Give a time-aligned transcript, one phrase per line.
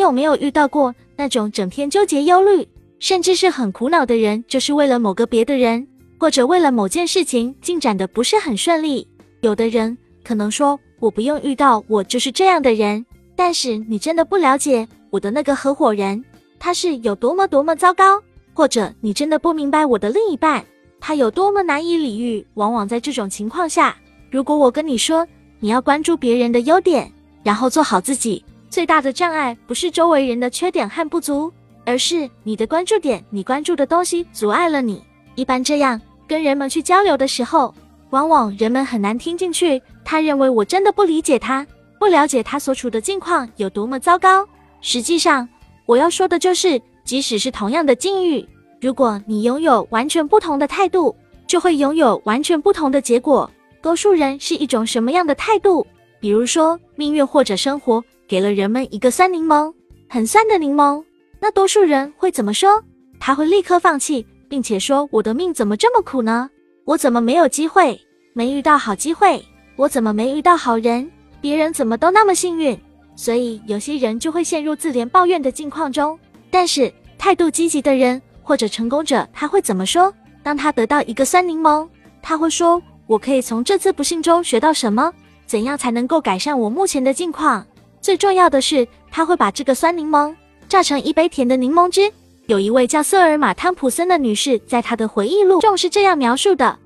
[0.00, 2.66] 有没有遇到过那种整天纠结、忧虑，
[2.98, 5.86] 甚至是很苦恼的人，就是为了某个别的人，
[6.18, 9.06] 或者为了某件事情进展的不是很顺利？
[9.40, 13.04] 有的人可能说我不用遇到我就是这样的人，
[13.36, 16.22] 但是你真的不了解我的那个合伙人
[16.58, 18.20] 他是有多么多么糟糕，
[18.52, 20.64] 或者你真的不明白我的另一半
[21.00, 22.46] 他有多么难以理喻。
[22.54, 23.96] 往往在这种情况下，
[24.30, 25.26] 如果我跟你说
[25.58, 27.10] 你要关注别人的优点，
[27.42, 31.52] 然后做好自己，最大的障碍不是周围人的缺点和不足，
[31.84, 35.02] 而是你的关注点，你关注的东西阻碍了你。
[35.34, 37.74] 一般这样跟人们去交流的时候。
[38.10, 41.64] 往往人们很难听进去，他认为我真的不理解他，
[41.96, 44.44] 不了解他所处的境况有多么糟糕。
[44.80, 45.48] 实际上，
[45.86, 48.44] 我要说的就是，即使是同样的境遇，
[48.80, 51.14] 如果你拥有完全不同的态度，
[51.46, 53.48] 就会拥有完全不同的结果。
[53.80, 55.86] 多数人是一种什么样的态度？
[56.18, 59.74] 比如说，命运或者生活给了人们一个酸柠檬，
[60.08, 61.02] 很酸的柠檬，
[61.40, 62.80] 那多数人会怎么说？
[63.18, 66.48] 他会立刻放弃，并且说：“我的命怎么这么苦呢？”
[66.86, 68.00] 我怎么没有机会？
[68.32, 69.44] 没遇到好机会？
[69.74, 71.10] 我怎么没遇到好人？
[71.40, 72.80] 别人怎么都那么幸运？
[73.16, 76.16] 所以有些人就会陷入自怜抱怨的境况中。
[76.52, 80.14] 但是态度积极的人或者成功者，他会怎么说？
[80.44, 81.88] 当他得到一个酸柠檬，
[82.22, 85.12] 他会说：“我可以从这次不幸中学到什么？
[85.46, 87.66] 怎样才能够改善我目前的境况？
[88.00, 90.34] 最重要的是，他会把这个酸柠檬
[90.68, 92.10] 榨成一杯甜的柠檬汁。”
[92.46, 96.76] 有一位叫瑟尔玛·汤普森的女士，在她的回忆录中是这样描述的：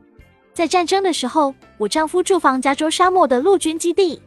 [0.52, 4.20] 在战争的时候，我丈夫住房加州沙漠的陆军基地。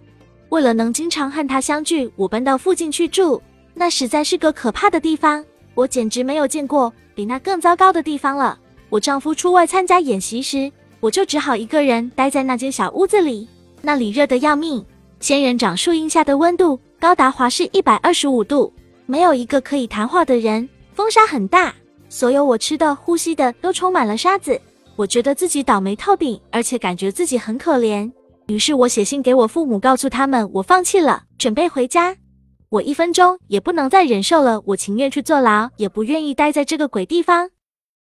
[0.50, 3.40] 为了能经常和他相聚，我搬到附近去住。
[3.76, 8.58] 那实在是个可怕的地方，我简直没有见过比那更糟糕的地方了。
[8.90, 13.48] 我丈夫出外参加演习时，我就只好一个人待在那间小屋子里。
[13.84, 14.84] 那里热得要命，
[15.20, 18.72] 仙人掌树荫下的温度高达华氏一百二十五度，
[19.08, 20.68] 没有一个可以谈话的人。
[20.94, 21.74] 风沙很大，
[22.08, 24.60] 所有我吃的、呼吸的都充满了沙子。
[24.96, 28.12] 我觉得自己倒霉透顶，而且感觉自己很可怜。
[28.48, 32.16] 于是我写信给我父母，告诉他们我放弃了，准备回家。
[32.70, 37.50] 我一分钟也不能再忍受了，我情愿去坐牢，也不愿意待在这个鬼地方。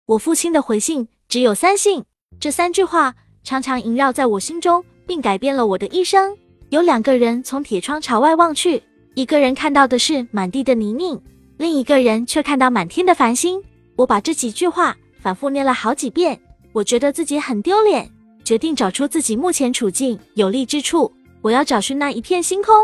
[0.06, 2.04] 我父亲的回信只有三信，
[2.40, 3.14] 这三句话
[3.44, 6.36] 常常萦绕在我心中，并改变了我的一生。
[6.72, 11.20] 有两个人从铁窗朝外望去，一个人看到的是满地的泥泞。
[11.58, 13.62] 另一个人却看到满天的繁星。
[13.94, 16.40] 我把这几句话反复念了好几遍，
[16.72, 18.10] 我觉得自己很丢脸，
[18.42, 21.12] 决定找出自己目前处境有利之处。
[21.42, 22.74] 我要找寻那一片星空。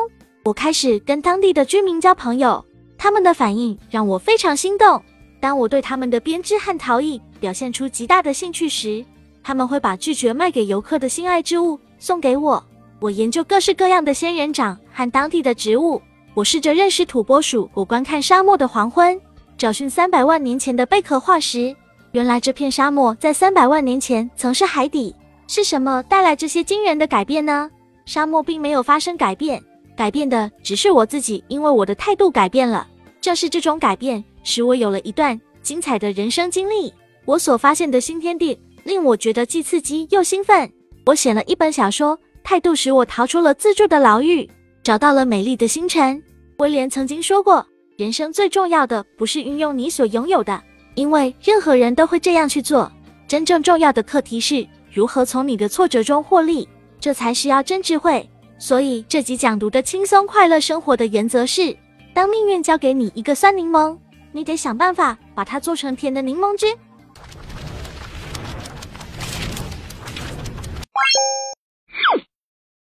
[0.44, 2.62] 我开始跟当地的居民交朋友，
[2.98, 5.02] 他们的反应让我非常心动。
[5.40, 9.02] 当我对他们的编织和陶艺表现出极大的兴趣时，
[9.42, 12.62] 他们会把拒绝卖给游客的心爱之物送给我。
[13.00, 16.00] 我研究各式各样的仙人掌和当地的植物。
[16.34, 19.20] 我试着认识土拨鼠，我观看沙漠的黄昏，
[19.56, 21.74] 找寻三百万年前的贝壳化石。
[22.12, 25.14] 原来这片沙漠在三百万年前曾是海底。
[25.46, 27.70] 是什么带来这些惊人的改变呢？
[28.04, 29.62] 沙漠并没有发生改变，
[29.96, 32.86] 改变的只是我自己，因为我的态度改变了。
[33.20, 36.92] 正是这种改变，使我有了一段精彩的人生经历。
[37.24, 40.70] 我所发现的新天地令我觉得既刺激又兴奋。
[41.06, 44.48] 我写了一本小说，态度使我逃出了自助的牢狱，
[44.82, 46.18] 找到了美丽的星辰。
[46.60, 47.66] 威廉曾经说过
[47.98, 50.58] ：“人生最重要的不是运用你所拥有的，
[50.94, 52.90] 因为任何人都会这样去做。
[53.26, 56.66] 真正重要的课题是如何从你的挫折中获利，
[56.98, 58.26] 这才是要真智慧。”
[58.58, 61.76] 所以这集讲读的轻松快乐生活的原则是：
[62.14, 63.94] 当命运交给你一个酸柠檬，
[64.32, 66.66] 你得想办法把它做成甜的柠檬汁。